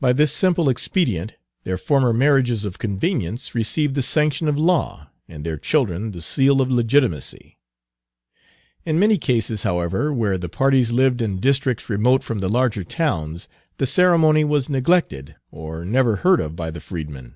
[0.00, 5.42] By this simple expedient their former marriages of convenience received the sanction of law, and
[5.44, 7.58] their children the seal of legitimacy.
[8.84, 13.48] In many cases, however, where the parties lived in districts remote from the larger towns,
[13.78, 17.34] the ceremony was neglected, or never heard of by the freedmen.